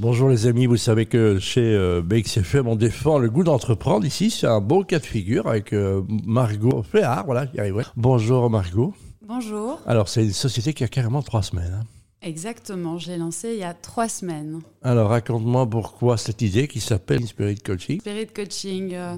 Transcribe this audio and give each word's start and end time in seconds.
Bonjour 0.00 0.30
les 0.30 0.46
amis, 0.46 0.64
vous 0.64 0.78
savez 0.78 1.04
que 1.04 1.38
chez 1.38 1.60
euh, 1.74 2.00
BXFM 2.00 2.66
on 2.66 2.74
défend 2.74 3.18
le 3.18 3.28
goût 3.28 3.44
d'entreprendre. 3.44 4.06
Ici 4.06 4.30
c'est 4.30 4.46
un 4.46 4.62
beau 4.62 4.82
cas 4.82 4.98
de 4.98 5.04
figure 5.04 5.46
avec 5.46 5.74
euh, 5.74 6.02
Margot 6.24 6.82
Féard, 6.82 7.26
voilà, 7.26 7.46
qui 7.46 7.60
arriverait. 7.60 7.84
Bonjour 7.96 8.48
Margot. 8.48 8.94
Bonjour. 9.20 9.78
Alors 9.86 10.08
c'est 10.08 10.24
une 10.24 10.32
société 10.32 10.72
qui 10.72 10.84
a 10.84 10.88
carrément 10.88 11.20
trois 11.20 11.42
semaines. 11.42 11.80
hein. 11.82 11.86
Exactement, 12.22 12.96
je 12.96 13.10
l'ai 13.10 13.18
lancé 13.18 13.52
il 13.52 13.58
y 13.58 13.62
a 13.62 13.74
trois 13.74 14.08
semaines. 14.08 14.60
Alors 14.82 15.10
raconte-moi 15.10 15.68
pourquoi 15.68 16.16
cette 16.16 16.40
idée 16.40 16.66
qui 16.66 16.80
s'appelle 16.80 17.26
Spirit 17.26 17.58
Coaching. 17.58 18.00
Spirit 18.00 18.28
Coaching. 18.28 18.94
euh, 18.94 19.16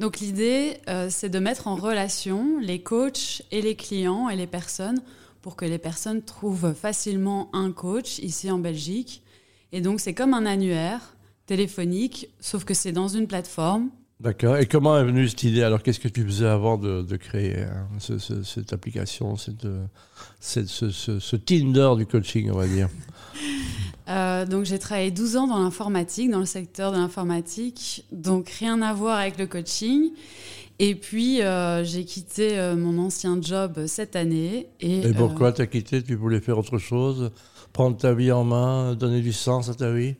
donc 0.00 0.18
l'idée, 0.18 0.78
euh, 0.88 1.06
c'est 1.10 1.28
de 1.28 1.38
mettre 1.38 1.68
en 1.68 1.76
relation 1.76 2.58
les 2.60 2.80
coachs 2.80 3.42
et 3.52 3.62
les 3.62 3.76
clients 3.76 4.28
et 4.28 4.34
les 4.34 4.48
personnes 4.48 5.00
pour 5.42 5.54
que 5.54 5.64
les 5.64 5.78
personnes 5.78 6.22
trouvent 6.22 6.74
facilement 6.74 7.50
un 7.52 7.70
coach 7.70 8.18
ici 8.18 8.50
en 8.50 8.58
Belgique. 8.58 9.20
Et 9.74 9.80
donc 9.80 9.98
c'est 10.00 10.14
comme 10.14 10.34
un 10.34 10.46
annuaire 10.46 11.00
téléphonique, 11.46 12.28
sauf 12.40 12.64
que 12.64 12.74
c'est 12.74 12.92
dans 12.92 13.08
une 13.08 13.26
plateforme. 13.26 13.90
D'accord. 14.20 14.56
Et 14.56 14.66
comment 14.66 14.96
est 14.96 15.04
venue 15.04 15.28
cette 15.28 15.42
idée? 15.42 15.62
Alors 15.64 15.82
qu'est-ce 15.82 15.98
que 15.98 16.06
tu 16.08 16.24
faisais 16.24 16.46
avant 16.46 16.78
de, 16.78 17.02
de 17.02 17.16
créer 17.16 17.64
hein, 17.64 17.88
ce- 17.98 18.18
ce- 18.18 18.44
cette 18.44 18.72
application, 18.72 19.36
cette, 19.36 19.66
cette- 20.38 20.68
ce, 20.68 20.90
ce- 20.90 21.18
ce 21.18 21.34
Tinder 21.36 21.90
du 21.96 22.06
coaching, 22.06 22.50
on 22.52 22.56
va 22.58 22.66
dire? 22.68 22.88
Euh, 24.06 24.44
donc 24.44 24.66
j'ai 24.66 24.78
travaillé 24.78 25.10
12 25.10 25.36
ans 25.36 25.46
dans 25.46 25.58
l'informatique, 25.62 26.30
dans 26.30 26.38
le 26.40 26.44
secteur 26.44 26.92
de 26.92 26.98
l'informatique, 26.98 28.04
donc 28.12 28.50
rien 28.50 28.82
à 28.82 28.92
voir 28.92 29.18
avec 29.18 29.38
le 29.38 29.46
coaching. 29.46 30.10
Et 30.78 30.94
puis 30.94 31.40
euh, 31.40 31.84
j'ai 31.84 32.04
quitté 32.04 32.58
euh, 32.58 32.76
mon 32.76 32.98
ancien 32.98 33.38
job 33.40 33.86
cette 33.86 34.16
année. 34.16 34.68
Et, 34.80 35.00
Et 35.00 35.06
euh, 35.06 35.12
pourquoi 35.12 35.52
t'as 35.52 35.66
quitté? 35.66 36.02
Tu 36.02 36.14
voulais 36.14 36.40
faire 36.40 36.58
autre 36.58 36.78
chose? 36.78 37.30
Prendre 37.72 37.96
ta 37.96 38.12
vie 38.14 38.32
en 38.32 38.44
main 38.44 38.94
Donner 38.94 39.20
du 39.20 39.32
sens 39.32 39.68
à 39.68 39.74
ta 39.74 39.92
vie? 39.92 40.16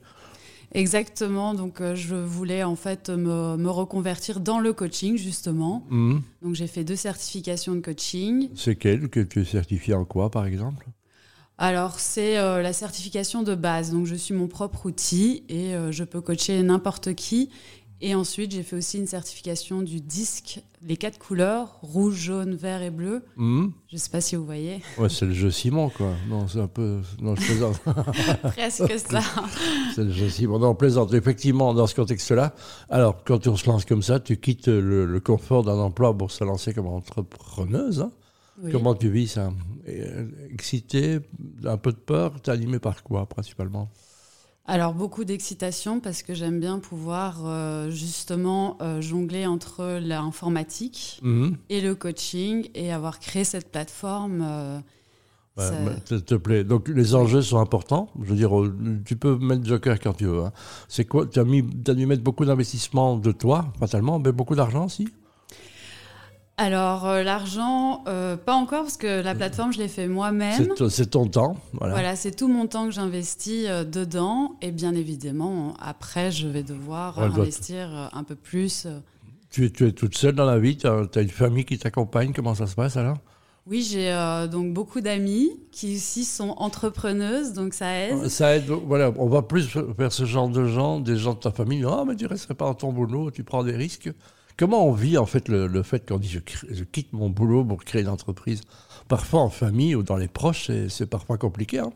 Exactement, 0.73 1.53
donc 1.53 1.81
je 1.93 2.15
voulais 2.15 2.63
en 2.63 2.75
fait 2.75 3.09
me, 3.09 3.55
me 3.55 3.69
reconvertir 3.69 4.41
dans 4.41 4.59
le 4.59 4.73
coaching 4.73 5.17
justement. 5.17 5.85
Mhm. 5.89 6.21
Donc 6.41 6.55
j'ai 6.55 6.67
fait 6.67 6.83
deux 6.83 6.97
certifications 6.97 7.75
de 7.75 7.79
coaching. 7.79 8.49
C'est 8.55 8.75
quelle 8.75 9.07
que 9.09 9.21
tu 9.21 9.41
es 9.41 9.45
certifié 9.45 9.93
en 9.93 10.03
quoi, 10.03 10.29
par 10.29 10.45
exemple? 10.45 10.87
Alors 11.57 11.99
c'est 12.01 12.37
euh, 12.37 12.61
la 12.61 12.73
certification 12.73 13.41
de 13.41 13.55
base, 13.55 13.91
donc 13.91 14.05
je 14.05 14.15
suis 14.15 14.33
mon 14.33 14.47
propre 14.47 14.87
outil 14.87 15.43
et 15.47 15.73
euh, 15.73 15.91
je 15.91 16.03
peux 16.03 16.19
coacher 16.19 16.61
n'importe 16.63 17.13
qui. 17.15 17.49
Et 18.01 18.13
ensuite 18.13 18.51
j'ai 18.51 18.61
fait 18.63 18.75
aussi 18.75 18.97
une 18.99 19.07
certification 19.07 19.81
du 19.81 20.01
disque, 20.01 20.61
les 20.81 20.97
quatre 20.97 21.17
couleurs, 21.17 21.79
rouge, 21.81 22.15
jaune, 22.15 22.53
vert 22.53 22.81
et 22.81 22.91
bleu. 22.91 23.23
Mhm. 23.37 23.71
Je 23.87 23.95
ne 23.95 23.99
sais 23.99 24.09
pas 24.09 24.19
si 24.21 24.35
vous 24.35 24.45
voyez. 24.45 24.81
Ouais, 24.97 25.07
c'est 25.09 25.25
le 25.25 25.33
jeu 25.33 25.49
Simon, 25.49 25.89
quoi. 25.89 26.13
Non, 26.27 26.47
c'est 26.47 26.59
un 26.59 26.67
peu. 26.67 27.01
Non, 27.21 27.35
je 27.35 27.41
plaisante. 27.45 27.79
Presque 28.43 28.99
ça. 28.99 29.21
c'est 29.95 30.03
le 30.03 30.11
jeu 30.11 30.29
Simon. 30.29 30.59
Non, 30.59 30.69
on 30.69 30.75
plaisante. 30.75 31.13
Effectivement, 31.13 31.73
dans 31.73 31.87
ce 31.87 31.95
contexte-là. 31.95 32.53
Alors, 32.89 33.23
quand 33.23 33.47
on 33.47 33.55
se 33.55 33.65
lance 33.67 33.85
comme 33.85 34.03
ça, 34.03 34.19
tu 34.19 34.37
quittes 34.37 34.67
le, 34.67 35.05
le 35.05 35.19
confort 35.21 35.63
d'un 35.63 35.77
emploi 35.77 36.15
pour 36.15 36.31
se 36.31 36.43
lancer 36.43 36.73
comme 36.73 36.87
entrepreneuse. 36.87 38.01
hein. 38.01 38.11
Oui. 38.61 38.71
Comment 38.71 38.93
tu 38.95 39.09
vis 39.09 39.27
ça? 39.29 39.51
Euh, 39.87 40.27
Excité, 40.51 41.19
un 41.65 41.77
peu 41.77 41.91
de 41.91 41.97
peur 41.97 42.39
T'es 42.41 42.51
animé 42.51 42.79
par 42.79 43.03
quoi, 43.03 43.25
principalement? 43.25 43.89
Alors 44.67 44.93
beaucoup 44.95 45.25
d'excitation 45.25 45.99
parce 45.99 46.23
que 46.23 46.33
j'aime 46.33 46.59
bien 46.59 46.79
pouvoir 46.79 47.41
euh, 47.45 47.91
justement 47.91 48.77
euh, 48.81 48.99
jongler 48.99 49.45
entre 49.45 49.99
l'informatique 50.01 51.19
Mhm. 51.23 51.57
et 51.69 51.81
le 51.81 51.93
coaching 51.93 52.69
et 52.73 52.91
avoir 52.91 53.19
créé 53.19 53.43
cette 53.43 53.71
plateforme. 53.71 54.41
euh, 54.43 54.79
Ouais, 55.57 55.63
ça- 55.63 55.85
bah, 55.85 55.91
te, 56.03 56.15
te 56.15 56.35
plaît. 56.35 56.63
Donc 56.65 56.89
les 56.89 57.15
enjeux 57.15 57.41
sont 57.41 57.59
importants. 57.59 58.09
Je 58.21 58.25
veux 58.31 58.35
dire, 58.35 58.51
tu 59.05 59.15
peux 59.15 59.37
mettre 59.37 59.63
Joker 59.65 59.99
quand 60.01 60.11
tu 60.13 60.25
veux. 60.25 60.43
hein. 60.43 60.51
C'est 60.89 61.05
quoi? 61.05 61.25
Tu 61.27 61.39
as, 61.39 61.45
mis, 61.45 61.63
as 61.87 61.93
dû 61.93 62.05
mettre 62.07 62.23
beaucoup 62.23 62.43
d'investissement 62.43 63.15
de 63.15 63.31
toi, 63.31 63.71
fatalement, 63.79 64.19
mais 64.19 64.33
beaucoup 64.33 64.55
d'argent 64.55 64.85
aussi? 64.87 65.07
Alors 66.57 67.05
euh, 67.05 67.21
l'argent, 67.23 68.03
euh, 68.07 68.37
pas 68.37 68.53
encore 68.55 68.83
parce 68.83 68.95
que 68.95 69.21
la 69.21 69.35
plateforme 69.35 69.73
je 69.73 69.77
l'ai 69.79 69.89
fait 69.89 70.07
moi-même. 70.07 70.69
C'est 70.89 71.09
ton- 71.09 71.27
temps. 71.27 71.57
Voilà. 71.73 71.93
Voilà, 71.93 72.15
c'est 72.15 72.31
tout 72.31 72.47
mon 72.47 72.65
temps 72.67 72.85
que 72.85 72.91
j'investis 72.91 73.65
euh, 73.67 73.83
dedans 73.83 74.55
et 74.61 74.71
bien 74.71 74.95
évidemment 74.95 75.73
après 75.81 76.31
je 76.31 76.47
vais 76.47 76.63
devoir 76.63 77.17
Ouais, 77.17 77.25
investir 77.25 78.09
un 78.13 78.23
peu 78.23 78.35
plus. 78.35 78.87
Tu, 79.49 79.65
es- 79.65 79.69
tu 79.69 79.85
es 79.85 79.91
toute 79.91 80.17
seule 80.17 80.35
dans 80.35 80.45
la 80.45 80.57
vie 80.57 80.77
Tu 80.77 80.87
as, 80.87 81.21
une 81.21 81.29
famille 81.29 81.65
qui 81.65 81.77
t'accompagne 81.77 82.31
Comment 82.33 82.55
ça 82.55 82.67
se 82.67 82.75
passe 82.75 82.95
alors? 82.95 83.17
Oui, 83.67 83.81
j'ai 83.81 84.13
donc 84.49 84.73
beaucoup 84.73 85.01
d'amis 85.01 85.49
qui 85.71 85.95
aussi 85.95 86.23
sont 86.23 86.51
entrepreneuses 86.57 87.51
donc 87.51 87.73
ça 87.73 87.97
aide. 87.99 88.27
Ça 88.29 88.55
aide. 88.55 88.65
Voilà, 88.69 89.11
on 89.17 89.27
va 89.27 89.41
plus 89.41 89.75
vers 89.97 90.13
ce 90.13 90.23
genre 90.23 90.47
de 90.49 90.65
gens, 90.65 90.99
des 90.99 91.17
gens 91.17 91.33
de 91.33 91.39
ta 91.39 91.51
famille. 91.51 91.83
Ah, 91.85 92.03
mais 92.07 92.15
tu 92.15 92.27
resterais 92.27 92.53
pas 92.53 92.65
dans 92.65 92.75
ton 92.75 92.93
boulot, 92.93 93.31
tu 93.31 93.43
prends 93.43 93.63
des 93.63 93.75
risques. 93.75 94.09
Comment 94.57 94.87
on 94.87 94.91
vit 94.93 95.17
en 95.17 95.25
fait 95.25 95.49
le, 95.49 95.67
le 95.67 95.83
fait 95.83 96.07
qu'on 96.07 96.17
dit 96.17 96.29
je, 96.29 96.39
crée- 96.39 96.67
je 96.71 96.83
quitte 96.83 97.11
mon 97.13 97.29
boulot 97.29 97.63
pour 97.65 97.83
créer 97.83 98.01
une 98.03 98.07
entreprise 98.09 98.61
Parfois 99.07 99.41
en 99.41 99.49
famille 99.49 99.93
ou 99.95 100.01
dans 100.03 100.15
les 100.17 100.27
proches, 100.27 100.71
c'est- 100.89 101.05
parfois 101.05 101.37
compliqué. 101.37 101.79
hein. 101.79 101.91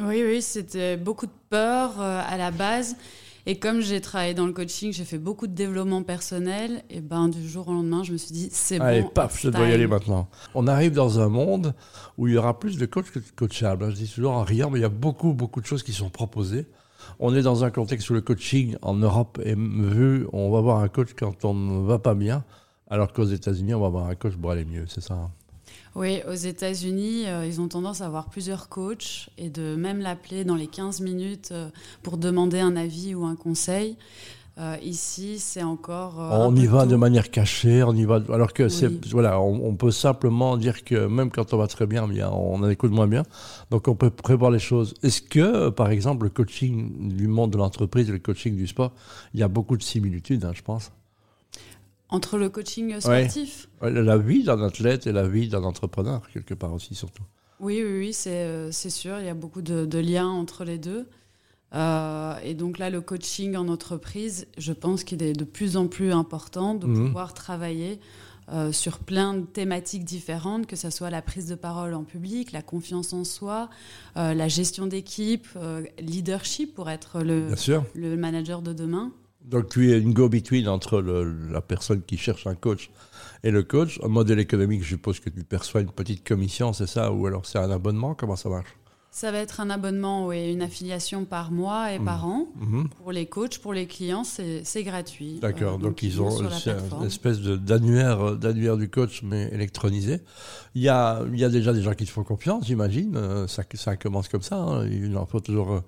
Oui, 0.00 0.22
oui, 0.24 0.42
c'était 0.42 0.96
beaucoup 0.96 1.26
de 1.26 1.32
peur 1.48 2.00
euh, 2.00 2.22
à 2.26 2.36
la 2.36 2.50
base. 2.50 2.96
Et 3.46 3.58
comme 3.58 3.80
j'ai 3.80 4.00
travaillé 4.02 4.34
dans 4.34 4.44
le 4.46 4.52
coaching, 4.52 4.92
j'ai 4.92 5.04
fait 5.06 5.18
beaucoup 5.18 5.46
de 5.46 5.54
développement 5.54 6.02
personnel. 6.02 6.82
Et 6.90 7.00
ben 7.00 7.28
du 7.28 7.48
jour 7.48 7.68
au 7.68 7.72
lendemain, 7.72 8.02
je 8.04 8.12
me 8.12 8.18
suis 8.18 8.32
dit 8.32 8.48
c'est 8.52 8.78
Allez, 8.80 9.02
bon. 9.02 9.08
paf, 9.08 9.40
je 9.40 9.48
dois 9.48 9.66
y 9.66 9.72
aller 9.72 9.86
maintenant. 9.86 10.28
On 10.54 10.66
arrive 10.66 10.92
dans 10.92 11.18
un 11.20 11.28
monde 11.28 11.74
où 12.18 12.28
il 12.28 12.34
y 12.34 12.36
aura 12.36 12.58
plus 12.58 12.76
de 12.76 12.84
coachs 12.86 13.10
que 13.10 13.18
de 13.18 13.24
coachables. 13.34 13.84
hein. 13.84 13.90
Je 13.90 13.94
dis 13.96 14.08
toujours 14.12 14.32
en 14.32 14.42
riant, 14.44 14.68
mais 14.70 14.78
il 14.78 14.82
y 14.82 14.84
a 14.84 14.88
beaucoup, 14.90 15.32
beaucoup 15.32 15.60
de 15.62 15.66
choses 15.66 15.82
qui 15.82 15.92
sont 15.94 16.10
proposées. 16.10 16.66
On 17.18 17.34
est 17.34 17.42
dans 17.42 17.64
un 17.64 17.70
contexte 17.70 18.10
où 18.10 18.14
le 18.14 18.20
coaching 18.20 18.76
en 18.82 18.94
Europe 18.94 19.40
est 19.44 19.56
vu, 19.58 20.26
on 20.32 20.50
va 20.50 20.60
voir 20.60 20.78
un 20.78 20.88
coach 20.88 21.10
quand 21.18 21.44
on 21.44 21.54
ne 21.54 21.86
va 21.86 21.98
pas 21.98 22.14
bien, 22.14 22.44
alors 22.88 23.12
qu'aux 23.12 23.24
États-Unis, 23.24 23.74
on 23.74 23.80
va 23.80 23.88
voir 23.88 24.06
un 24.06 24.14
coach 24.14 24.36
pour 24.36 24.50
aller 24.50 24.64
mieux, 24.64 24.84
c'est 24.86 25.02
ça 25.02 25.14
hein? 25.14 25.30
Oui, 25.96 26.20
aux 26.28 26.34
États-Unis, 26.34 27.26
euh, 27.26 27.44
ils 27.44 27.60
ont 27.60 27.66
tendance 27.66 28.00
à 28.00 28.06
avoir 28.06 28.28
plusieurs 28.28 28.68
coachs 28.68 29.28
et 29.38 29.50
de 29.50 29.74
même 29.74 29.98
l'appeler 29.98 30.44
dans 30.44 30.54
les 30.54 30.68
15 30.68 31.00
minutes 31.00 31.48
euh, 31.50 31.68
pour 32.04 32.16
demander 32.16 32.60
un 32.60 32.76
avis 32.76 33.14
ou 33.16 33.24
un 33.24 33.34
conseil. 33.34 33.96
Euh, 34.60 34.76
ici, 34.82 35.38
c'est 35.38 35.62
encore. 35.62 36.20
euh, 36.20 36.28
On 36.46 36.54
y 36.54 36.66
va 36.66 36.84
tôt. 36.84 36.90
de 36.90 36.96
manière 36.96 37.30
cachée, 37.30 37.82
on 37.82 37.94
y 37.94 38.04
va. 38.04 38.20
Alors 38.30 38.52
que 38.52 38.68
c'est 38.68 39.06
voilà, 39.06 39.40
on, 39.40 39.66
on 39.66 39.74
peut 39.74 39.90
simplement 39.90 40.58
dire 40.58 40.84
que 40.84 41.06
même 41.06 41.30
quand 41.30 41.54
on 41.54 41.56
va 41.56 41.66
très 41.66 41.86
bien, 41.86 42.06
bien, 42.06 42.28
on 42.30 42.58
coups 42.74 42.90
de 42.90 42.94
moins 42.94 43.06
bien. 43.08 43.22
Donc 43.70 43.88
on 43.88 43.94
peut 43.94 44.10
prévoir 44.10 44.50
les 44.50 44.58
choses. 44.58 44.92
Est-ce 45.02 45.22
que, 45.22 45.70
par 45.70 45.88
exemple, 45.90 46.24
le 46.24 46.30
coaching 46.30 47.08
du 47.16 47.26
monde 47.26 47.52
de 47.52 47.56
l'entreprise 47.56 48.10
et 48.10 48.12
le 48.12 48.18
coaching 48.18 48.54
du 48.54 48.66
sport, 48.66 48.92
il 49.32 49.40
y 49.40 49.42
a 49.42 49.48
beaucoup 49.48 49.78
de 49.78 49.82
similitudes, 49.82 50.44
hein, 50.44 50.52
je 50.54 50.62
pense? 50.62 50.92
Entre 52.10 52.36
le 52.36 52.48
coaching 52.50 53.00
sportif? 53.00 53.68
Ouais, 53.80 53.90
La 53.90 54.18
vie 54.18 54.42
d'un 54.44 54.60
athlète 54.62 55.06
et 55.06 55.12
la 55.12 55.26
vie 55.26 55.48
d'un 55.48 55.62
entrepreneur, 55.64 56.20
quelque 56.32 56.54
part 56.54 56.74
aussi, 56.74 56.94
surtout. 56.94 57.22
Oui, 57.60 57.82
oui, 57.84 57.98
oui, 57.98 58.12
c'est 58.12 58.44
euh, 58.44 58.72
c'est 58.72 58.90
sûr. 58.90 59.20
Il 59.20 59.26
y 59.26 59.28
a 59.28 59.34
beaucoup 59.34 59.62
de, 59.62 59.84
de 59.86 59.98
liens 59.98 60.28
entre 60.28 60.64
les 60.64 60.78
deux. 60.78 61.06
Euh, 61.74 62.34
et 62.44 62.54
donc 62.54 62.78
là, 62.78 62.90
le 62.90 63.00
coaching 63.00 63.54
en 63.56 63.68
entreprise, 63.68 64.46
je 64.58 64.72
pense 64.72 65.04
qu'il 65.04 65.22
est 65.22 65.32
de 65.34 65.44
plus 65.44 65.76
en 65.76 65.86
plus 65.86 66.12
important 66.12 66.74
de 66.74 66.86
Mhm. 66.86 67.06
pouvoir 67.06 67.32
travailler 67.34 68.00
euh, 68.52 68.72
sur 68.72 68.98
plein 68.98 69.34
de 69.34 69.46
thématiques 69.46 70.04
différentes, 70.04 70.66
que 70.66 70.74
ce 70.74 70.90
soit 70.90 71.08
la 71.10 71.22
prise 71.22 71.46
de 71.46 71.54
parole 71.54 71.94
en 71.94 72.02
public, 72.02 72.50
la 72.50 72.62
confiance 72.62 73.12
en 73.12 73.22
soi, 73.22 73.70
euh, 74.16 74.34
la 74.34 74.48
gestion 74.48 74.88
d'équipe, 74.88 75.46
leadership 76.00 76.74
pour 76.74 76.90
être 76.90 77.20
le, 77.22 77.46
manager 78.16 78.60
de 78.62 78.72
demain. 78.72 79.12
Donc 79.44 79.68
tu 79.68 79.92
es 79.92 79.98
une 80.00 80.12
go-between 80.12 80.66
entre 80.68 81.00
le- 81.00 81.32
la 81.52 81.60
personne 81.60 82.02
qui 82.02 82.16
cherche 82.16 82.46
un 82.48 82.56
coach 82.56 82.90
et 83.44 83.52
le 83.52 83.62
coach. 83.62 84.00
Un 84.02 84.08
modèle 84.08 84.40
économique, 84.40 84.82
je 84.82 84.88
suppose 84.88 85.20
que 85.20 85.30
tu 85.30 85.44
perçois 85.44 85.80
une 85.82 85.92
petite 85.92 86.26
commission, 86.26 86.72
c'est 86.72 86.88
ça? 86.88 87.12
Ou 87.12 87.26
alors 87.28 87.46
c'est 87.46 87.58
un 87.58 87.70
abonnement? 87.70 88.14
Comment 88.16 88.36
ça 88.36 88.48
marche? 88.48 88.76
Ça 89.12 89.32
va 89.32 89.38
être 89.38 89.60
un 89.60 89.70
abonnement 89.70 90.32
et 90.32 90.52
une 90.52 90.62
affiliation 90.62 91.24
par 91.24 91.50
mois 91.50 91.92
et 91.92 91.98
par 91.98 92.26
an. 92.26 92.46
Mhm. 92.60 92.88
Pour 92.90 93.10
les 93.10 93.26
coachs, 93.26 93.58
pour 93.58 93.72
les 93.72 93.86
clients, 93.86 94.22
c'est 94.24 94.82
gratuit. 94.84 95.40
D'accord, 95.40 95.74
Euh, 95.74 95.78
donc, 95.78 96.02
ils 96.02 96.12
vont 96.16 96.28
ont 96.28 97.00
une 97.00 97.06
espèce 97.06 97.40
d'annuaire 97.40 98.20
euh, 98.20 98.36
d'annuaire 98.36 98.76
du 98.76 98.88
coach, 98.88 99.22
mais 99.24 99.48
électronisé. 99.52 100.20
Il 100.76 100.82
y 100.82 100.88
a, 100.88 101.22
il 101.32 101.38
y 101.38 101.44
a 101.44 101.48
déjà 101.48 101.72
des 101.72 101.82
gens 101.82 101.94
qui 101.94 102.04
te 102.04 102.10
font 102.10 102.22
confiance, 102.22 102.66
j'imagine. 102.66 103.16
Euh, 103.16 103.46
Ça, 103.48 103.64
ça 103.74 103.96
commence 103.96 104.28
comme 104.28 104.42
ça. 104.42 104.56
hein. 104.56 104.86
Il 104.86 105.16
en 105.16 105.26
faut 105.26 105.40
toujours. 105.40 105.82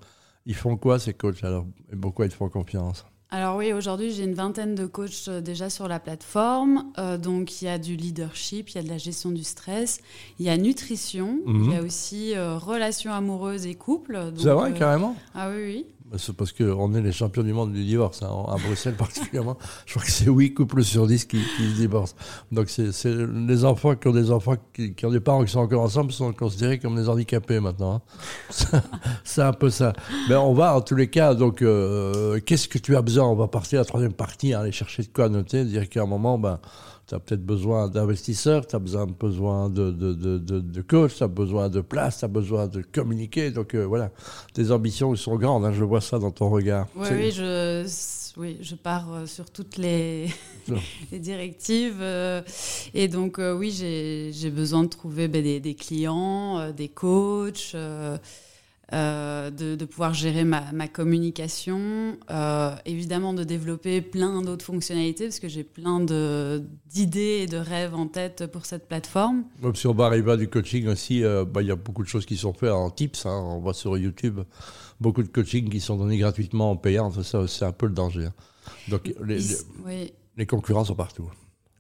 Ils 0.45 0.57
font 0.57 0.77
quoi 0.77 0.99
ces 0.99 1.15
coachs 1.15 1.45
alors? 1.45 1.67
Et 1.93 1.97
pourquoi 1.97 2.27
ils 2.27 2.31
te 2.31 2.35
font 2.35 2.49
confiance? 2.49 3.05
Alors 3.35 3.57
oui, 3.57 3.73
aujourd'hui, 3.73 4.11
j'ai 4.13 4.25
une 4.25 4.35
vingtaine 4.35 4.75
de 4.75 4.85
coachs 4.85 5.27
euh, 5.29 5.41
déjà 5.41 5.71
sur 5.71 5.89
la 5.89 5.99
plateforme. 5.99 6.93
Euh, 6.99 7.17
donc, 7.17 7.63
il 7.63 7.65
y 7.65 7.69
a 7.69 7.79
du 7.79 7.97
leadership, 7.97 8.69
il 8.69 8.75
y 8.77 8.79
a 8.79 8.83
de 8.83 8.91
la 8.91 8.99
gestion 8.99 9.31
du 9.31 9.43
stress, 9.43 10.01
il 10.39 10.45
y 10.45 10.51
a 10.51 10.57
nutrition, 10.59 11.39
Mhm. 11.47 11.65
il 11.65 11.73
y 11.73 11.77
a 11.77 11.83
aussi 11.83 12.37
euh, 12.37 12.59
relations 12.59 13.11
amoureuses 13.11 13.65
et 13.67 13.75
couples. 13.75 14.33
C'est 14.37 14.51
vrai, 14.51 14.73
euh, 14.73 14.75
carrément? 14.79 15.17
Ah 15.35 15.49
oui, 15.49 15.63
oui. 15.65 15.87
C'est 16.19 16.37
parce 16.37 16.53
qu'on 16.53 16.95
est 16.95 17.01
les 17.01 17.13
champions 17.13 17.43
du 17.43 17.53
monde 17.53 17.73
du 17.73 17.85
divorce, 17.85 18.23
hein, 18.23 18.31
à 18.49 18.57
Bruxelles 18.57 18.95
particulièrement. 18.99 19.57
Je 19.87 19.93
crois 19.95 20.05
que 20.05 20.11
c'est 20.11 20.27
8 20.29 20.55
couples 20.55 20.83
sur 20.85 21.07
10 21.07 21.25
qui, 21.25 21.39
qui 21.39 21.71
se 21.71 21.77
divorcent. 21.77 22.17
Donc 22.51 22.69
c'est 22.69 22.91
les 23.07 23.65
enfants 23.65 23.95
qui 23.97 24.09
ont 24.09 24.13
des 24.13 24.31
enfants 24.31 24.57
qui, 24.73 24.95
ont 25.05 25.11
des 25.11 25.21
parents 25.21 25.45
qui 25.45 25.53
sont 25.53 25.61
encore 25.61 25.83
ensemble 25.83 26.13
sont 26.13 26.33
considérés 26.33 26.79
comme 26.79 26.97
des 26.97 27.09
handicapés 27.09 27.61
maintenant. 27.61 28.03
Hein. 28.73 28.81
c'est 29.25 29.43
un 29.43 29.53
peu 29.53 29.71
ça. 29.71 29.93
Mais 30.29 30.35
on 30.35 30.53
va 30.55 30.77
en 30.77 30.81
tous 30.81 30.97
les 30.97 31.09
cas, 31.09 31.35
donc 31.35 31.63
euh, 31.63 32.41
qu'est-ce 32.45 32.69
que 32.69 32.79
tu 32.79 32.97
as 32.97 33.03
besoin? 33.03 33.27
On 33.27 33.35
va 33.35 33.49
partir 33.49 33.79
à 33.79 33.83
la 33.83 33.87
troisième 33.87 34.13
partie, 34.13 34.53
hein, 34.53 34.61
aller 34.61 34.73
chercher 34.73 35.03
de 35.03 35.09
quoi 35.09 35.29
noter, 35.29 35.65
dire 35.65 35.89
qu'à 35.89 36.03
un 36.03 36.07
moment, 36.07 36.39
ben, 36.39 36.59
tu 37.07 37.15
as 37.15 37.19
peut-être 37.19 37.45
besoin 37.45 37.89
d'investisseurs, 37.89 38.67
tu 38.67 38.77
as 38.77 38.79
besoin, 38.79 39.07
besoin 39.07 39.69
de, 39.69 39.91
de, 39.91 40.13
de, 40.13 40.39
de 40.39 40.83
coach, 40.83 41.17
tu 41.17 41.23
as 41.23 41.29
besoin 41.29 41.69
de 41.69 41.81
place, 41.81 42.19
tu 42.19 42.25
as 42.25 42.29
besoin 42.29 42.69
de 42.69 42.83
communiquer. 42.83 43.51
Donc 43.51 43.75
euh, 43.75 43.85
voilà, 43.85 44.11
tes 44.55 44.71
ambitions 44.71 45.15
sont 45.17 45.37
grandes, 45.37 45.65
hein, 45.65 45.73
je 45.73 45.85
vois 45.85 46.01
ça 46.01 46.19
dans 46.19 46.31
ton 46.31 46.49
regard. 46.49 46.89
oui, 46.95 47.31
je, 47.33 47.87
oui, 48.37 48.59
je 48.61 48.75
pars 48.75 49.13
euh, 49.13 49.27
sur 49.27 49.51
toutes 49.51 49.77
les, 49.79 50.29
les 51.13 51.19
directives. 51.19 52.01
Euh, 52.01 52.43
et 52.95 53.09
donc 53.09 53.39
oui, 53.39 53.71
j'ai 53.73 54.51
besoin 54.51 54.85
de 54.85 54.89
trouver 54.89 55.29
ben, 55.29 55.43
des, 55.43 55.61
des, 55.61 55.75
clients, 55.75 56.71
des 56.71 56.89
coachs. 56.89 57.75
Euh, 58.93 59.51
de, 59.51 59.85
pouvoir 59.87 60.13
gérer 60.13 60.45
ma, 60.45 60.89
communication, 60.89 62.19
euh, 62.31 62.75
évidemment 62.85 63.33
de 63.33 63.43
développer 63.43 64.03
plein 64.03 64.43
d'autres 64.43 64.65
fonctionnalités 64.65 65.25
parce 65.25 65.41
que 65.41 65.49
j'ai 65.49 65.65
plein 65.65 66.01
d'idées 66.01 67.41
et 67.43 67.47
de 67.47 67.57
rêves 67.57 67.95
en 67.95 68.07
tête 68.07 68.47
pour 68.47 68.67
cette 68.67 68.87
plateforme. 68.89 69.45
si 69.75 69.87
on 69.87 69.95
va 69.95 70.07
arriver 70.07 70.33
à 70.33 70.37
du 70.37 70.49
coaching 70.49 70.89
aussi, 70.89 71.25
euh, 71.25 71.45
bah, 71.45 71.63
il 71.63 71.69
y 71.69 71.71
a 71.71 71.77
beaucoup 71.77 72.03
de 72.03 72.09
choses 72.09 72.27
qui 72.27 72.37
sont 72.37 72.53
faites 72.53 72.71
en 72.71 72.91
tips. 72.91 73.25
Hein. 73.25 73.43
on 73.45 73.61
voit 73.61 73.75
sur 73.75 73.97
YouTube 73.97 74.41
beaucoup 75.01 75.23
de 75.23 75.29
coaching 75.29 75.71
qui 75.71 75.81
sont 75.81 75.97
donnés 75.97 76.19
gratuitement 76.19 76.71
en 76.71 76.77
payant. 76.77 77.11
Ça, 77.23 77.47
c'est 77.49 77.65
un 77.65 77.73
peu 77.73 77.87
le 77.87 77.95
danger. 77.95 78.27
Hein. 78.27 78.35
Donc 78.89 79.13
les, 79.25 79.41
les 80.37 80.47
concurrents 80.47 80.85
sont 80.85 80.95
partout. 80.95 81.31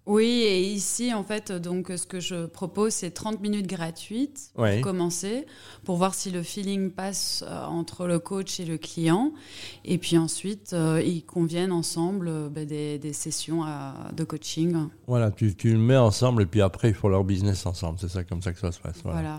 Oui, 0.04 0.42
et 0.44 0.60
ici, 0.60 1.14
en 1.14 1.22
fait, 1.22 1.52
donc, 1.52 1.92
ce 1.94 2.06
que 2.06 2.18
je 2.18 2.46
propose, 2.46 2.92
c'est 2.92 3.12
30 3.12 3.40
minutes 3.40 3.68
gratuites 3.68 4.50
pour 4.54 4.66
commencer, 4.80 5.46
pour 5.84 5.96
voir 5.96 6.14
si 6.14 6.32
le 6.32 6.42
feeling 6.42 6.90
passe 6.90 7.44
euh, 7.46 7.64
entre 7.66 8.08
le 8.08 8.18
coach 8.18 8.58
et 8.58 8.64
le 8.64 8.78
client. 8.78 9.32
Et 9.84 9.98
puis 9.98 10.18
ensuite, 10.18 10.72
euh, 10.72 11.00
ils 11.04 11.24
conviennent 11.24 11.70
ensemble 11.70 12.26
euh, 12.28 12.48
ben, 12.48 12.66
des, 12.66 13.12
sessions 13.12 13.64
de 14.12 14.24
coaching. 14.24 14.88
Voilà, 15.06 15.30
tu, 15.30 15.54
tu 15.54 15.70
le 15.72 15.78
mets 15.78 15.96
ensemble 15.96 16.42
et 16.42 16.46
puis 16.46 16.62
après, 16.62 16.88
ils 16.88 16.94
font 16.94 17.08
leur 17.08 17.22
business 17.22 17.64
ensemble. 17.66 17.98
C'est 18.00 18.08
ça, 18.08 18.24
comme 18.24 18.42
ça 18.42 18.52
que 18.52 18.58
ça 18.58 18.72
se 18.72 18.80
passe. 18.80 18.96
Voilà. 19.04 19.38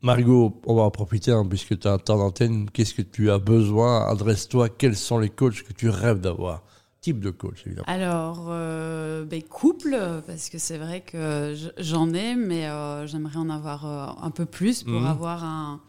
Margot, 0.00 0.58
on 0.64 0.74
va 0.74 0.82
en 0.82 0.90
profiter 0.90 1.32
hein, 1.32 1.44
puisque 1.46 1.78
tu 1.78 1.86
as 1.86 1.92
un 1.92 1.98
temps 1.98 2.16
d'antenne. 2.16 2.70
Qu'est-ce 2.70 2.94
que 2.94 3.02
tu 3.02 3.30
as 3.30 3.38
besoin? 3.38 4.06
Adresse-toi. 4.06 4.70
Quels 4.70 4.96
sont 4.96 5.18
les 5.18 5.28
coachs 5.28 5.62
que 5.64 5.72
tu 5.74 5.90
rêves 5.90 6.20
d'avoir? 6.20 6.62
Type 7.02 7.20
de 7.20 7.30
coach, 7.30 7.64
évidemment 7.66 7.84
Alors, 7.88 8.46
euh, 8.48 9.24
ben, 9.24 9.42
couple, 9.42 9.98
parce 10.26 10.48
que 10.48 10.56
c'est 10.56 10.78
vrai 10.78 11.00
que 11.00 11.54
j'en 11.78 12.14
ai, 12.14 12.36
mais 12.36 12.66
euh, 12.66 13.06
j'aimerais 13.06 13.36
en 13.36 13.50
avoir 13.50 13.84
euh, 13.84 14.24
un 14.24 14.30
peu 14.30 14.46
plus 14.46 14.84
pour 14.84 15.00
mhm. 15.00 15.06
avoir 15.06 15.44
un. 15.44 15.80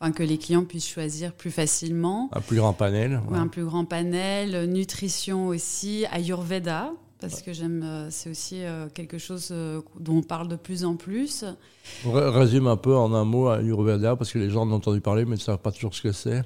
Enfin, 0.00 0.12
que 0.12 0.22
les 0.22 0.38
clients 0.38 0.64
puissent 0.64 0.88
choisir 0.88 1.32
plus 1.32 1.50
facilement. 1.50 2.28
Un 2.32 2.40
plus 2.40 2.56
grand 2.56 2.72
panel. 2.72 3.20
Un 3.32 3.48
plus 3.48 3.64
grand 3.64 3.84
panel. 3.84 4.70
Nutrition 4.70 5.48
aussi. 5.48 6.04
Ayurveda, 6.12 6.92
parce 7.20 7.42
que 7.42 7.52
j'aime. 7.52 8.06
c'est 8.10 8.30
aussi 8.30 8.62
quelque 8.94 9.18
chose 9.18 9.52
dont 9.98 10.18
on 10.18 10.22
parle 10.22 10.46
de 10.46 10.54
plus 10.54 10.84
en 10.84 10.94
plus. 10.94 11.44
Résume 12.04 12.68
un 12.68 12.76
peu 12.76 12.94
en 12.94 13.12
un 13.12 13.24
mot 13.24 13.48
Ayurveda, 13.48 14.14
parce 14.14 14.30
que 14.30 14.38
les 14.38 14.50
gens 14.50 14.68
ont 14.68 14.72
entendu 14.72 15.00
parler, 15.00 15.24
mais 15.24 15.34
ne 15.34 15.40
savent 15.40 15.58
pas 15.58 15.72
toujours 15.72 15.96
ce 15.96 16.02
que 16.02 16.12
c'est. 16.12 16.44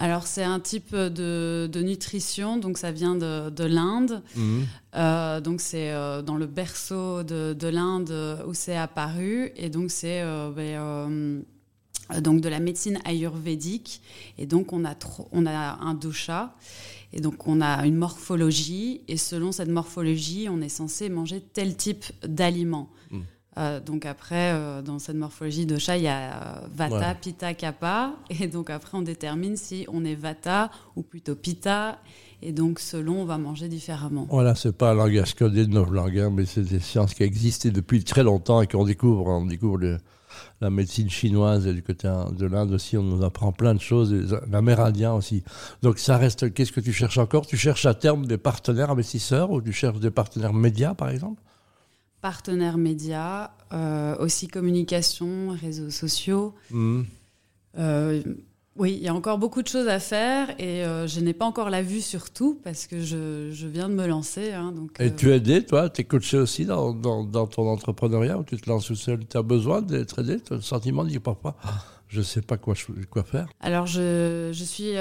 Alors 0.00 0.28
c'est 0.28 0.44
un 0.44 0.60
type 0.60 0.94
de, 0.94 1.68
nutrition, 1.82 2.56
donc 2.56 2.78
ça 2.78 2.92
vient 2.92 3.16
de, 3.16 3.64
l'Inde. 3.64 4.22
Mhm. 4.36 4.66
Euh, 4.94 5.40
donc 5.40 5.60
c'est 5.60 5.90
euh, 5.90 6.22
dans 6.22 6.36
le 6.36 6.46
berceau 6.46 7.24
de, 7.24 7.68
l'Inde 7.68 8.44
où 8.46 8.54
c'est 8.54 8.76
apparu, 8.76 9.50
et 9.56 9.68
donc 9.68 9.90
c'est 9.90 10.22
euh, 10.22 10.50
ben, 10.50 11.42
donc 12.22 12.40
de 12.40 12.48
la 12.48 12.60
médecine 12.60 13.00
ayurvédique. 13.04 14.00
Et 14.38 14.46
donc 14.46 14.72
on 14.72 14.84
a, 14.84 14.94
on 15.32 15.46
a 15.46 15.78
un 15.80 15.94
dosha. 15.94 16.54
Et 17.12 17.20
donc 17.20 17.48
on 17.48 17.60
a 17.60 17.84
une 17.84 17.96
morphologie, 17.96 19.00
et 19.08 19.16
selon 19.16 19.50
cette 19.50 19.70
morphologie, 19.70 20.46
on 20.48 20.60
est 20.60 20.68
censé 20.68 21.08
manger 21.08 21.40
tel 21.40 21.76
type 21.76 22.04
d'aliments. 22.22 22.90
Mhm. 23.10 23.24
Euh, 23.58 23.80
donc 23.80 24.06
après, 24.06 24.52
euh, 24.52 24.82
dans 24.82 24.98
cette 24.98 25.16
morphologie 25.16 25.66
de 25.66 25.78
chat, 25.78 25.96
il 25.96 26.04
y 26.04 26.08
a 26.08 26.32
euh, 26.32 26.66
Vata, 26.74 27.14
Pitta, 27.14 27.54
Kapha. 27.54 28.12
Et 28.30 28.46
donc 28.46 28.70
après, 28.70 28.96
on 28.96 29.02
détermine 29.02 29.56
si 29.56 29.84
on 29.88 30.04
est 30.04 30.14
Vata 30.14 30.70
ou 30.96 31.02
plutôt 31.02 31.34
Pitta. 31.34 31.98
Et 32.40 32.52
donc, 32.52 32.78
selon, 32.78 33.22
on 33.22 33.24
va 33.24 33.36
manger 33.36 33.66
différemment. 33.66 34.28
Voilà, 34.30 34.54
c'est 34.54 34.76
pas 34.76 34.92
un 34.92 34.94
langage 34.94 35.34
codé 35.34 35.66
de 35.66 35.72
nos 35.72 35.84
langues, 35.84 36.20
hein, 36.20 36.30
mais 36.32 36.46
c'est 36.46 36.62
des 36.62 36.78
sciences 36.78 37.14
qui 37.14 37.24
existent 37.24 37.68
depuis 37.68 38.04
très 38.04 38.22
longtemps 38.22 38.62
et 38.62 38.68
qu'on 38.68 38.84
découvre. 38.84 39.26
On 39.26 39.44
découvre 39.44 39.98
la 40.60 40.70
médecine 40.70 41.10
chinoise 41.10 41.66
et 41.66 41.74
du 41.74 41.82
côté 41.82 42.08
de 42.08 42.46
l'Inde 42.46 42.70
aussi, 42.72 42.96
on 42.96 43.02
nous 43.02 43.24
apprend 43.24 43.50
plein 43.50 43.74
de 43.74 43.80
choses, 43.80 44.14
l'amérindien 44.48 45.14
aussi. 45.14 45.42
Donc 45.82 45.98
ça 45.98 46.16
reste, 46.16 46.54
qu'est-ce 46.54 46.70
que 46.70 46.80
tu 46.80 46.92
cherches 46.92 47.18
encore? 47.18 47.44
Tu 47.44 47.56
cherches 47.56 47.86
à 47.86 47.94
terme 47.94 48.24
des 48.26 48.38
partenaires 48.38 48.90
investisseurs 48.90 49.50
ou 49.50 49.60
tu 49.60 49.72
cherches 49.72 49.98
des 49.98 50.12
partenaires 50.12 50.54
médias, 50.54 50.94
par 50.94 51.08
exemple? 51.10 51.42
Partenaires 52.20 52.78
médias, 52.78 53.50
euh, 53.72 54.16
aussi 54.18 54.48
communication, 54.48 55.56
réseaux 55.60 55.90
sociaux. 55.90 56.54
Mmh. 56.70 57.02
Euh, 57.78 58.22
oui, 58.76 58.94
il 58.96 59.02
y 59.02 59.08
a 59.08 59.14
encore 59.14 59.38
beaucoup 59.38 59.62
de 59.62 59.68
choses 59.68 59.88
à 59.88 59.98
faire 59.98 60.50
et 60.60 60.84
euh, 60.84 61.08
je 61.08 61.20
n'ai 61.20 61.32
pas 61.32 61.44
encore 61.44 61.68
la 61.68 61.82
vue 61.82 62.00
sur 62.00 62.30
tout 62.30 62.60
parce 62.62 62.86
que 62.86 63.00
je, 63.00 63.50
je 63.52 63.66
viin 63.66 63.88
de 63.88 63.94
me 63.94 64.06
lancer. 64.06 64.52
Hein, 64.52 64.72
donc, 64.72 64.92
et 65.00 65.12
tu 65.12 65.30
es 65.30 65.36
aidé, 65.36 65.64
toi? 65.64 65.90
Tu 65.90 66.02
es 66.02 66.04
coaché 66.04 66.38
aussi 66.38 66.64
dans, 66.64 66.92
dans, 66.92 67.24
dans, 67.24 67.46
ton 67.46 67.68
entrepreneuriat 67.68 68.38
ou 68.38 68.44
tu 68.44 68.56
te 68.56 68.70
lances 68.70 68.86
tout 68.86 68.94
seul? 68.94 69.26
Tu 69.26 69.36
as 69.36 69.42
besoin 69.42 69.82
d'être 69.82 70.20
aidé? 70.20 70.40
Tu 70.40 70.52
as 70.52 70.56
le 70.56 70.62
sentiment 70.62 71.04
de 71.04 71.10
dire 71.10 71.20
parfois 71.20 71.56
je 72.08 72.20
ne 72.20 72.24
sais 72.24 72.40
pas 72.40 72.56
quoi, 72.56 72.74
quoi 73.10 73.22
faire? 73.22 73.48
Alors, 73.60 73.86
je, 73.86 74.50
je 74.54 74.64
suis 74.64 74.96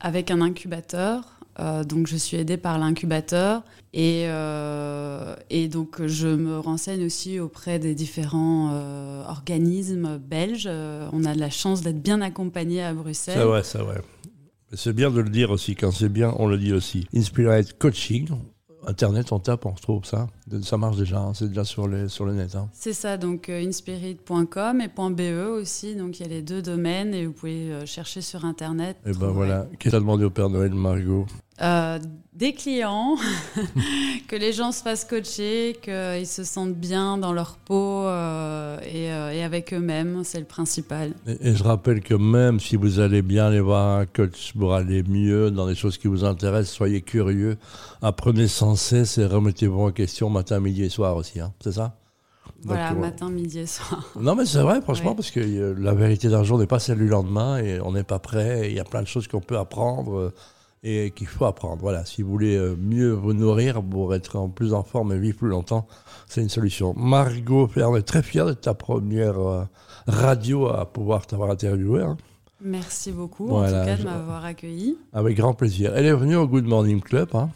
avec 0.00 0.30
un 0.30 0.40
incubateur 0.40 1.35
euh, 1.58 1.84
donc 1.84 2.06
je 2.06 2.16
suis 2.16 2.36
aidée 2.36 2.56
par 2.56 2.78
l'incubateur 2.78 3.62
et, 3.92 4.24
euh, 4.26 5.34
et, 5.48 5.68
donc 5.68 6.04
je 6.06 6.28
me 6.28 6.58
renseigne 6.58 7.04
aussi 7.04 7.40
auprès 7.40 7.78
des 7.78 7.94
différents 7.94 8.70
euh, 8.72 9.24
organismes 9.26 10.18
belges. 10.18 10.68
on 11.12 11.24
a 11.24 11.34
de 11.34 11.40
la 11.40 11.50
chance 11.50 11.82
d'être 11.82 12.02
bien 12.02 12.20
accompagné 12.20 12.82
à 12.82 12.92
Bruxelles. 12.92 13.38
C'est 13.38 13.44
vrai, 13.44 13.62
c'est 13.62 13.78
vrai. 13.78 14.00
C'est 14.72 14.92
bien 14.92 15.10
de 15.10 15.20
le 15.20 15.30
dire 15.30 15.50
aussi. 15.50 15.76
Quand 15.76 15.92
c'est 15.92 16.08
bien, 16.08 16.34
on 16.38 16.46
le 16.46 16.58
dit 16.58 16.72
aussi. 16.72 17.06
Inspired 17.14 17.78
Coaching, 17.78 18.28
Internet, 18.86 19.32
on 19.32 19.40
tape, 19.40 19.66
on 19.66 19.72
retrouve 19.72 20.04
ça. 20.04 20.28
Ça 20.62 20.76
marche 20.76 20.96
déjà, 20.96 21.18
hein. 21.18 21.34
c'est 21.34 21.48
déjà 21.48 21.64
sur, 21.64 21.88
les, 21.88 22.08
sur 22.08 22.24
le 22.24 22.34
net. 22.34 22.54
Hein. 22.54 22.68
C'est 22.72 22.92
ça, 22.92 23.16
donc 23.16 23.48
euh, 23.48 23.66
inspirit.com 23.66 24.80
et 24.80 24.88
.be 24.88 25.48
aussi. 25.48 25.96
Donc 25.96 26.20
il 26.20 26.22
y 26.22 26.26
a 26.26 26.28
les 26.28 26.42
deux 26.42 26.62
domaines 26.62 27.12
et 27.12 27.26
vous 27.26 27.32
pouvez 27.32 27.72
euh, 27.72 27.84
chercher 27.84 28.20
sur 28.20 28.44
Internet. 28.44 28.96
Et 29.04 29.12
ben 29.12 29.28
voilà. 29.28 29.66
Qu'est-ce 29.78 29.96
que 29.96 30.00
demandé 30.00 30.24
au 30.24 30.30
Père 30.30 30.48
Noël, 30.48 30.72
Margot? 30.72 31.26
Euh, 31.62 31.98
des 32.32 32.52
clients, 32.52 33.16
que 34.28 34.36
les 34.36 34.52
gens 34.52 34.72
se 34.72 34.82
fassent 34.82 35.04
coacher, 35.04 35.76
qu'ils 35.80 36.26
se 36.26 36.44
sentent 36.44 36.74
bien 36.74 37.16
dans 37.16 37.32
leur 37.32 37.56
peau 37.56 38.04
et, 38.04 39.42
avec 39.42 39.72
eux-mêmes, 39.72 40.22
c'est 40.24 40.40
le 40.40 40.44
principal. 40.44 41.12
Et, 41.26 41.54
je 41.54 41.62
rappelle 41.62 42.02
que 42.02 42.14
même 42.14 42.60
si 42.60 42.76
vous 42.76 43.00
allez 43.00 43.22
bien 43.22 43.46
aller 43.46 43.60
voir 43.60 44.00
un 44.00 44.06
coach 44.06 44.52
pour 44.52 44.74
aller 44.74 45.02
mieux 45.02 45.50
dans 45.50 45.66
les 45.66 45.74
choses 45.74 45.96
qui 45.96 46.08
vous 46.08 46.24
intéressent, 46.24 46.76
soyez 46.76 47.00
curieux, 47.00 47.56
apprenez 48.02 48.48
sans 48.48 48.76
cesse 48.76 49.16
et 49.18 49.24
remettez-vous 49.24 49.80
en 49.80 49.92
question 49.92 50.28
matin, 50.28 50.60
midi 50.60 50.84
et 50.84 50.90
soir 50.90 51.16
aussi, 51.16 51.40
hein, 51.40 51.52
c'est 51.60 51.72
ça? 51.72 51.96
Voilà, 52.64 52.94
matin, 52.94 53.30
midi 53.30 53.60
et 53.60 53.66
soir. 53.66 54.04
Non, 54.18 54.34
mais 54.34 54.46
c'est 54.46 54.60
vrai, 54.60 54.80
franchement, 54.80 55.14
parce 55.14 55.30
que 55.30 55.40
euh, 55.40 55.74
la 55.78 55.94
vérité 55.94 56.28
d'un 56.28 56.42
jour 56.42 56.58
n'est 56.58 56.66
pas 56.66 56.78
celle 56.78 56.98
du 56.98 57.06
lendemain 57.06 57.58
et 57.58 57.80
on 57.80 57.92
n'est 57.92 58.04
pas 58.04 58.18
prêt. 58.18 58.70
Il 58.70 58.76
y 58.76 58.80
a 58.80 58.84
plein 58.84 59.02
de 59.02 59.06
choses 59.06 59.28
qu'on 59.28 59.40
peut 59.40 59.58
apprendre 59.58 60.16
euh, 60.16 60.34
et 60.88 61.10
qu'il 61.10 61.26
faut 61.26 61.44
apprendre. 61.44 61.80
Voilà, 61.80 62.04
si 62.04 62.22
vous 62.22 62.30
voulez 62.30 62.56
euh, 62.56 62.76
mieux 62.78 63.10
vous 63.10 63.32
nourrir 63.32 63.82
pour 63.82 64.14
être 64.14 64.36
en 64.36 64.48
plus 64.48 64.72
en 64.72 64.82
forme 64.84 65.12
et 65.12 65.18
vivre 65.18 65.38
plus 65.38 65.48
longtemps, 65.48 65.86
c'est 66.28 66.40
une 66.40 66.48
solution. 66.48 66.94
Margot 66.96 67.68
on 67.76 67.96
est 67.96 68.02
très 68.02 68.22
fier 68.22 68.46
de 68.46 68.52
ta 68.52 68.74
première 68.74 69.66
radio 70.06 70.68
à 70.68 70.86
pouvoir 70.86 71.26
t'avoir 71.26 71.50
interviewé. 71.50 72.02
Hein. 72.02 72.16
Merci 72.60 73.12
beaucoup, 73.12 73.50
en 73.50 73.64
tout 73.64 73.70
cas, 73.70 73.96
de 73.96 74.04
m'avoir 74.04 74.44
accueilli. 74.44 74.96
Avec 75.12 75.36
grand 75.36 75.54
plaisir. 75.54 75.92
Elle 75.94 76.06
est 76.06 76.14
venue 76.14 76.36
au 76.36 76.46
Good 76.46 76.66
Morning 76.66 77.00
Club. 77.00 77.28
Hein. 77.34 77.50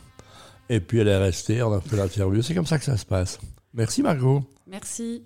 Et 0.69 0.81
puis 0.81 0.99
elle 0.99 1.09
est 1.09 1.17
restée, 1.17 1.63
on 1.63 1.73
a 1.73 1.81
fait 1.81 1.97
l'interview. 1.97 2.43
C'est 2.43 2.55
comme 2.55 2.67
ça 2.67 2.79
que 2.79 2.85
ça 2.85 2.97
se 2.97 3.07
passe. 3.07 3.39
Merci 3.75 4.03
Margot. 4.03 4.43
Merci. 4.69 5.19